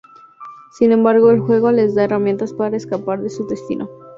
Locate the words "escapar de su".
2.75-3.45